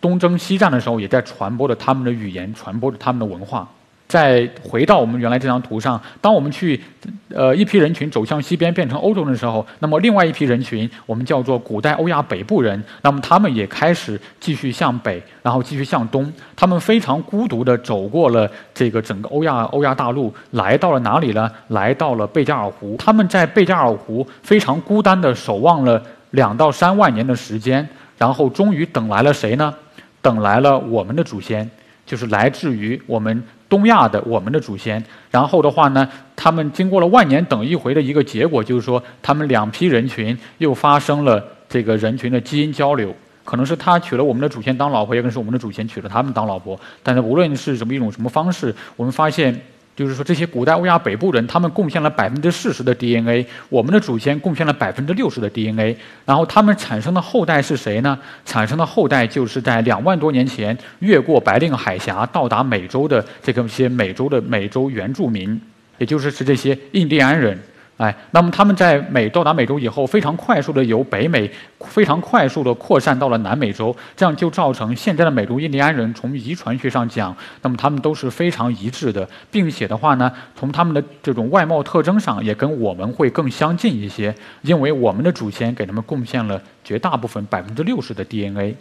[0.00, 3.68] 东征西战的时候，也在传播着他们的语言，传播着他们的文化。
[4.06, 6.80] 再回到我们原来这张图上，当我们去，
[7.28, 16.32] 呃，一批人群走向西边变成欧洲人的时候，那么另外一批人群，我们叫做古代欧亚北部人，那么他们也开始继续向北，然后继续向东。
[16.56, 21.50] 他们非常孤独地走过了这个整个欧亚欧亚大陆，来到了哪里呢？
[21.68, 22.96] 来到了贝加尔湖。
[22.98, 29.74] 他们在贝加尔湖非常孤单地守望了两到三万年的时间，然后终于等来了谁呢？
[30.20, 31.68] 等来了我们的祖先，
[32.04, 35.02] 就是来自于我们东亚的我们的祖先。
[35.30, 43.14] 然后的话呢，他们经过了万年等一回的一个结果，就是说，他们两批人群又发生了这个人群的基因交流。
[43.44, 46.78] 可能是他娶了我们的祖先当老婆，也可能是我们的祖先娶了他们当老婆。
[47.02, 49.58] 但是无论是什么一种什么方式，我们发现
[49.98, 58.16] 就是说这些古代欧亚北部人，他们贡献了百分之四十的 DNA，我们的祖先贡献了百分之六十的 DNA，然后他们产生的后代是谁呢？
[58.44, 65.60] 产生的后代就是在两万多年前越过白令海峡到达美洲的这个些美洲的美洲原住民，
[65.98, 67.58] 也就是是这些印第安人。
[67.98, 84.32] 哎，那么他们在美到达美洲以后，非常快速的由北美非常快速的扩散到了南美洲，这样就造成现在的美洲印第安人从遗传学上讲，那么他们都是非常一致的，并且的话呢，从他们的这种外貌特征上也跟我们会更相近一些，
[84.62, 88.76] 因为我们的祖先给他们贡献了绝大部分百分之六十的 DNA。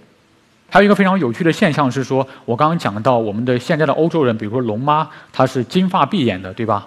[0.69, 6.85] 还有一个非常有趣的现象是说，我刚刚讲到我们的现在的欧洲人，比如说龙妈，她是金发碧眼的，对吧？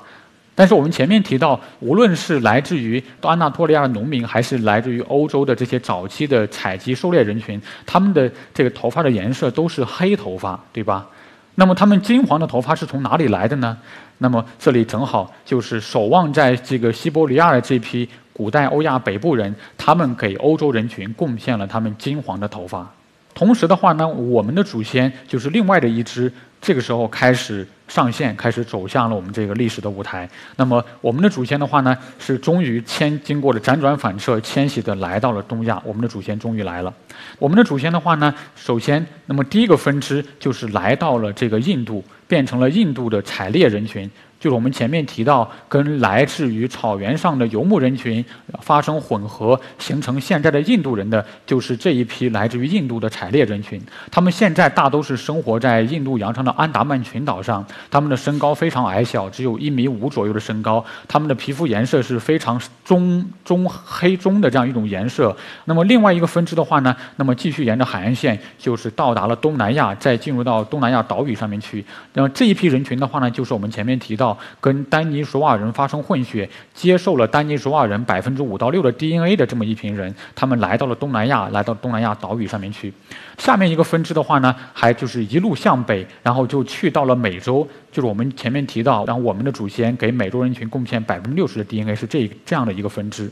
[0.61, 11.07] 但是我们前面提到，无论是来自于安纳托利亚的农民，还是来自于欧洲的这些早期的采集狩猎人群，他们的这个头发的颜色都是黑头发，对吧？
[11.55, 13.75] 那么他们金黄的头发是从哪里来的呢？
[14.19, 22.87] 那么这里正好就是守望在这个西伯利亚的这批古代欧亚北部人，他们给欧洲人群贡献了他们金黄的头发。
[23.33, 27.67] 同时的话呢，我们的祖先就是另外的一支，这个时候开始。
[27.91, 30.31] 上线开始走向了我们这个历史的舞台。
[30.55, 35.83] 那么我们的祖先的话呢，是终于迁经过了辗转反侧迁徙的来到了东亚。
[35.85, 36.95] 我们的祖先终于来了。
[37.37, 44.09] 我们的祖先的话呢，首先，那么第一个分支就是来到了这个印度，变成了印度的采猎人群。
[44.41, 48.25] 就是我们前面提到，跟来自于草原上的游牧人群
[48.63, 53.79] 发生混合，形成现在的印度人的，就是这一批来自于印度的采猎人群。
[54.11, 60.83] 他们现在大都是生活在印度洋上的安达曼群岛上，他们的身高非常矮小，只有一米五左右的身高。
[61.07, 65.37] 他们的皮肤颜色是非常中中黑中的这样一种颜色。
[65.67, 71.85] 那么另外一个分支的话呢，那么继续沿着海岸线，就是到达了东南亚，再进入到东南亚岛屿上面去。
[72.15, 74.30] 那么这一批人群的话呢，就是我们前面提到。
[74.61, 82.93] 跟丹尼索瓦人发生混血，接受了丹尼索瓦人百分之五到六的 DNA 的这么一群人，他们来到了东南亚，来到东南亚岛屿上面去。
[83.39, 93.31] 下面一个分支的话呢，还就是一路向北，然后就去到了美洲，就是我们前面提到，然后我们的祖先给美洲人群贡献百分之六十的 DNA 是这这样的一个分支。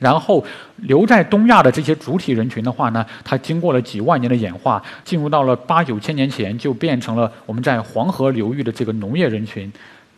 [0.00, 0.42] 然后
[0.76, 9.70] 留在东亚的这些主体人群的话呢，它经过了几万年的演化，进入到了八九千年前，就变成了我们在黄河流域的这个农业人群。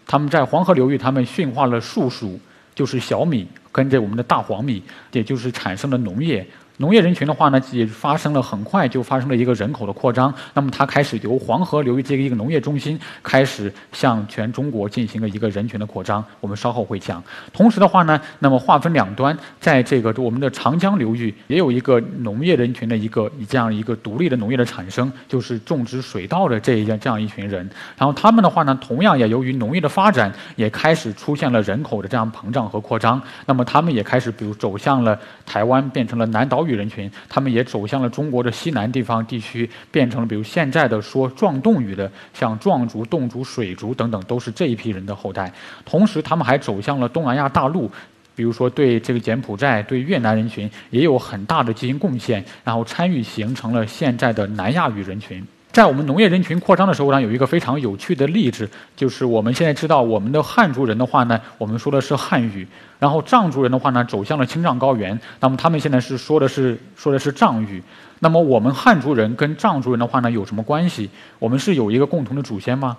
[0.07, 2.38] 他们在黄河流域，他们驯化了树鼠，
[2.75, 6.47] 就是小米，跟着我们的大黄米，也就是产生了农业。
[6.83, 10.35] 农业人群的话呢，也发生了很快就发生了一个人口的扩张。
[10.53, 16.25] 那么它开始由黄河流域这个一个农业中心开始向全中国进行了一个人群的扩张。
[16.40, 17.23] 我们稍后会讲。
[17.53, 27.71] 同时的话呢，那么划分两端，在这个我们的长江流域也有一个农业人群的一个这样一个独立的农业的产生，就是种植水稻的这一这样一群人。
[27.97, 33.23] 然后他们的话呢，同样也由于农业的发展，也开始出现了人口的这样膨胀和扩张。
[33.47, 35.16] 那么他们也开始比如走向了
[35.47, 36.71] 台湾，变成了南岛屿。
[36.74, 45.52] 人群，他们也走向了中国的西南地方地区，变成了比如现在的说壮侗语的，像壮族、侗族、水族等等，都是这一批人的后代。
[45.85, 47.90] 同时，他们还走向了东南亚大陆，
[48.35, 55.44] 比如说对这个柬埔寨、对越南人群也有很大的进行贡献，然后参与形成了现在的南亚语人群。
[55.72, 67.82] 在我们农业人群扩张的时候呢，有一个非常有趣的例子，就是我们现在知道我们的汉族人的话呢，我们说的是汉语，然后藏族人的话呢，走向了青藏高原，那么他们现在是说的是说的是藏语。
[68.20, 71.08] 那么我们汉族人跟藏族人的话呢，有什么关系？
[71.38, 72.94] 我们是有一个共同的祖先吗？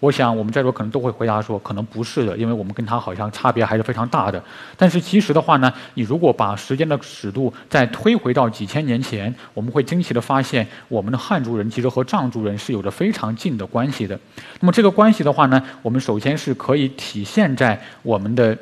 [0.00, 4.40] 我想，我们在座可能都会回答说，可能不是的，因为我们跟他好像差别还是非常大的。
[4.76, 14.18] 但是其实的话呢，你如果把时间的尺度再推回到几千年前，我们会惊奇的发现，我们的汉族人其实和藏族人是有着非常近的关系的。
[14.60, 18.56] 那么这个关系的话呢，我们首先是可以体现在我们的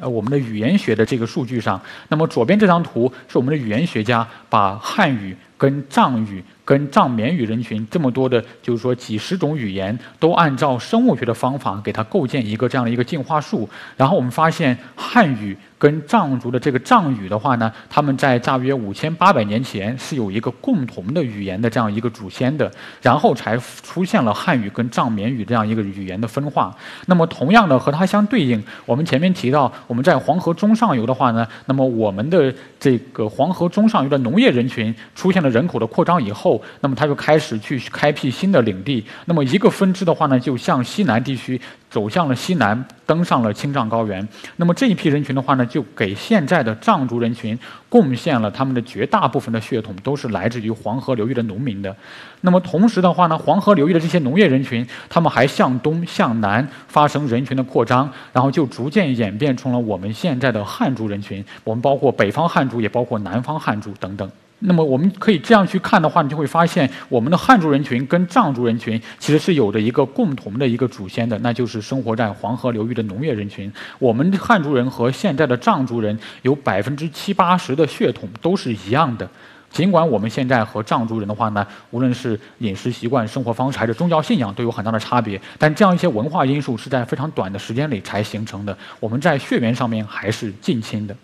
[0.00, 1.78] 呃我们的语言学的这个数据上。
[2.08, 6.42] 那么左边这张图是我们的语言学家把汉语跟藏语。
[6.66, 15.56] 跟藏缅语人群这么多的，就是说几十种语言，都按照生物学的方法给它构建一个这样的一个进化树，然后我们发现汉语。
[15.78, 26.74] 跟藏族的这个藏语的话呢，他们在大约五千八百年前是有一个共同的语言的这样一个祖先的，然后才出现了汉语跟藏缅语这样一个语言的分化。
[27.04, 32.50] 那么同样的和它相对应，我们前面提到我们在黄河中上游的话呢，那么我们的
[32.80, 39.04] 这个黄河中上游的农业人群出现了了人口的扩张以后，那么他就开始去开辟新的领地。
[39.24, 44.26] 那么一个分支的话呢，就向西南地区走向了西南，登上了青藏高原。
[44.56, 51.94] 那么这一批人群的话呢，就给现在的藏族人群贡献了他们的绝大部分的血统，都是来自于黄河流域的农民的。
[52.42, 61.44] 那么同时的话呢，黄河流域的这些农业人群，他们还向东向南发生人群的扩张，然后就逐渐演变成了我们现在的汉族人群。
[61.64, 64.30] 我们包括北方汉族，也包括南方汉族等等。
[64.60, 73.70] 那么我们可以这样去看的话，你就会发现，我们的汉族人群跟藏族人群其实是有着一个共同的一个祖先的，那就是生活在黄河流域的农业人群。
[73.98, 79.28] 我们汉族人和现在的藏族人有百分之七八十的血统都是一样的，
[79.70, 91.14] 尽管我们现在和藏族人的话呢，无论是饮食习惯、生活方式还是宗教信仰都有很大的差别，但这样一些文化因素是在非常短的时间里才形成的，我们在血缘上面还是近亲的。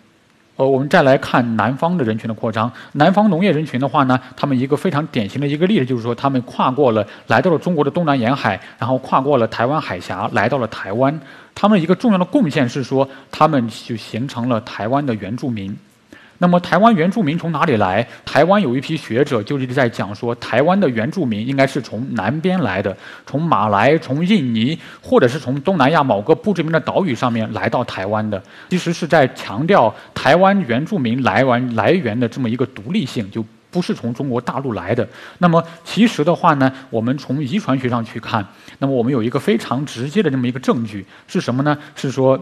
[0.55, 2.71] 呃，我们再来看南方的人群的扩张。
[2.93, 11.19] 南方农业人群的话呢，他们一个非常典型的一个例子就是说，他们跨过了，来到了中国的东南沿海，然后跨过了台湾海峡，来到了台湾。
[11.55, 15.75] 他们一个重要的贡献是说，他们就形成了台湾的原住民。
[16.39, 18.05] 那么，台湾原住民从哪里来？
[18.25, 28.41] 台湾有一批学者就一直在讲说，台湾的原住民应该是从南边来的，从马来、从印尼，或者是从东南亚某个不知名的岛屿上面来到台湾的。
[28.69, 35.07] 其实是在强调台湾原住民来源来源的这么一个独立性，就不是从中国大陆来的。
[35.37, 38.45] 那么，其实的话呢，我们从遗传学上去看，
[38.79, 41.77] 那么我们有一个非常直接的这么一个证据是什么呢？
[41.95, 42.37] 是说。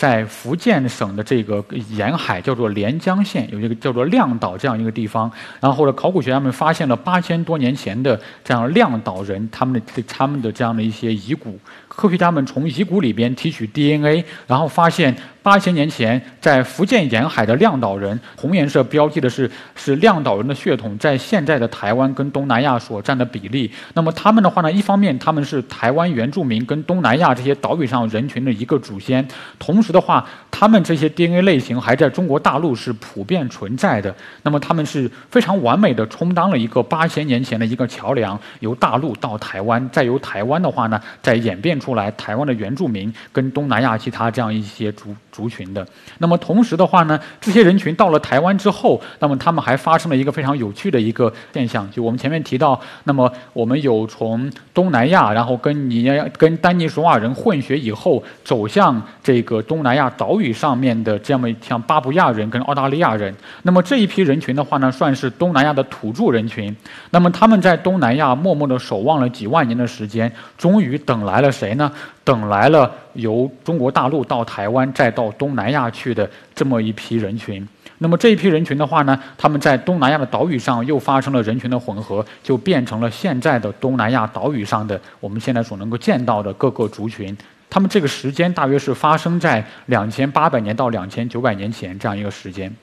[0.00, 5.30] 在福建省的这个沿海叫做连江县，有一个叫做亮岛这样一个地方。
[5.60, 11.58] 然后呢考古学家们发现了八千多年前的这样亮岛人他们的他们的这样的一些遗骨。
[11.90, 15.14] 科学家们从遗骨里边提取 DNA，然后发现。
[15.42, 23.72] 八千年前，在福建沿海的亮岛人，红颜色标记的是是亮岛人的血统，在现在的台湾跟东南亚所占的比例。
[23.94, 29.26] 那么他们的话呢，一方面他们是台湾原住民跟东南亚这些岛屿上人群的一个祖先，
[29.58, 34.14] 同时的话，他们这些 DNA 类型还在中国大陆是普遍存在的。
[34.42, 45.16] 那么他们是非常完美的充当了一个八千年前的一个桥梁，由大陆到台湾，再由台湾的话呢，再演变出来台湾的原住民跟东南亚其他这样一些族。
[45.32, 45.86] 族群的，
[46.18, 66.76] 那么同时的话呢，这些人群到了台湾之后，那么他们还发生了一个非常有趣的一个现象，就我们前面提到，那么我们有从东南亚，然后跟尼跟丹尼索瓦人混血以后，走向这个东南亚岛屿上面的这么像巴布亚人跟澳大利亚人，那么这一批人群的话呢，算是东南亚的土著人群，
[67.10, 71.69] 那么他们在东南亚默默的守望了几万年的时间，终于等来了谁？
[71.74, 71.90] 呢？
[72.24, 77.66] 等来了由中国大陆到台湾再到东南亚去的这么一批人群。
[77.98, 87.36] 那么这一批人群的话呢，他们在东南亚的岛屿上又发生了人群的混合，就变成了现在的东南亚岛屿上的我们现在所能够见到的各个族群。
[87.68, 92.74] 他们这个时间大约是发生在两千八百年到两千九百年前这样一个时间。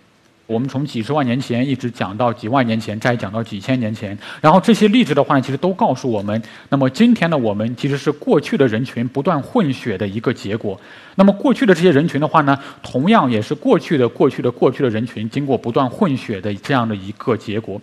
[0.48, 10.80] 我们从几十万年前一直讲到几万年前，再讲到几千年前，然后这些例子的话呢，其实都告诉我们，那么今天的我们其实是过去的人群不断混血的一个结果。
[11.16, 17.80] 那么过去的这些人群的话呢，同样也是过去的过去的过去的人群经过不断混血的这样的一个结果。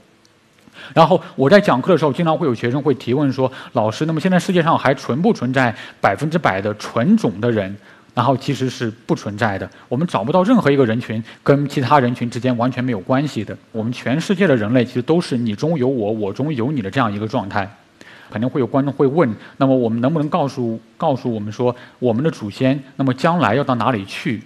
[0.92, 7.76] 然后我在讲课的时候，经常会有学生会提问说：“老师，那么现在世界上还存不存在百分之百的纯种的人？”
[8.14, 13.56] 然后其实是不存在的，我们找不到任何一个人群跟其他人群之间完全没有关系的。
[13.72, 17.68] 我们全世界的人类其实都是你中有我，我中有你的这样一个状态。
[18.30, 24.42] 肯定会有观众会问：那么我们能不能告诉告诉我们说，我们的祖先那么将来要到哪里去？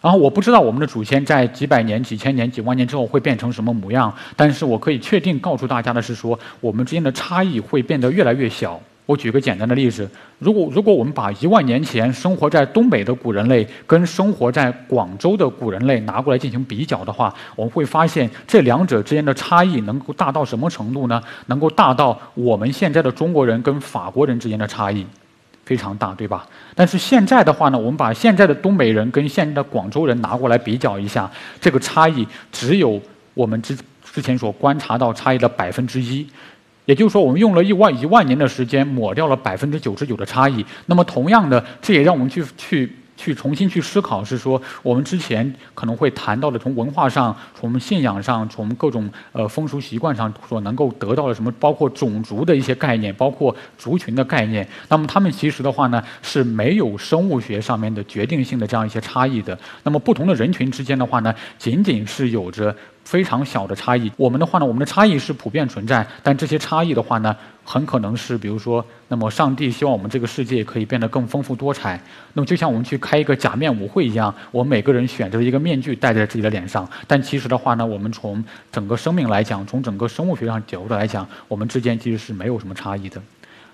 [0.00, 8.80] 然后我不知道我们的祖先在几百年、几千年、几万年之后会变成什么模样，但是我可以确定告诉大家的是说，我们之间的差异会变得越来越小。
[9.10, 10.08] 我举个简单的例子，
[10.38, 21.20] 如果如果我们把一万年前生活在东北的古人类跟生活在广州的古人类拿过来进行比较的话，我们会发现这两者之间的差异能够大到什么程度呢？
[21.46, 25.04] 能够大到我们现在的中国人跟法国人之间的差异
[25.64, 26.46] 非常大，对吧？
[26.76, 31.28] 但是现在的话呢，我们把现在的东北人跟现在的广州人拿过来比较一下，
[31.60, 33.00] 这个差异只有
[33.34, 36.24] 我们之之前所观察到差异的百分之一。
[36.86, 40.64] 也就是说，我们用了一万一万年的时间，抹掉了百分之九十九的差异。
[40.86, 54.66] 那么，同样的，这也让我们去去去重新去思考，是说我们之前可能会谈到的，从文化上、从信仰上、从各种呃风俗习惯上所能够得到的什么，包括种族的一些概念，包括族群的概念。
[54.88, 59.56] 那么，他们其实的话呢，是没有生物学上面的决定性的这样一些差异的。
[59.84, 62.74] 那么，不同的人群之间的话呢，仅仅是有着。
[63.10, 64.08] 非常小的差异。
[64.16, 67.34] 我们的话呢，我们的差异是普遍存在，但这些差异的话呢，
[67.64, 72.00] 很可能是比如说，那么上帝希望我们这个世界可以变得更丰富多彩。
[72.34, 83.20] 那么就像我们去开一个假面舞会一样，我们每个人选择一个面具戴在自己的脸上，但其实的话呢，我们从整个生命来讲，从整个生物学上角度来讲，我们之间其实是没有什么差异的。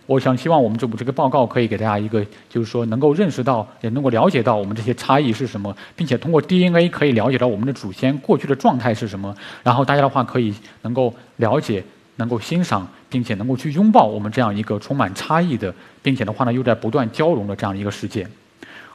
[0.07, 9.35] 我想希望我们这部这个报告可以给大家一个，就是说能够认识到，也能够了解到我们这些差异是什么，并且通过 DNA 可以了解到我们的祖先过去的状态是什么。
[9.63, 11.85] 然后大家的话可以能够了解、
[12.17, 18.27] 能够欣赏，并且能够去拥抱我们这样一个充满差异的，并且的话呢又在不断交融的这样一个世界。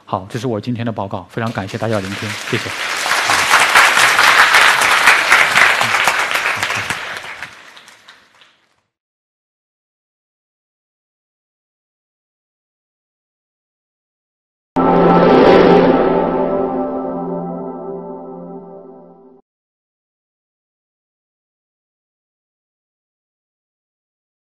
[0.04, 3.01] 好，这是我今天的报告，非常感谢大家的聆听，谢谢。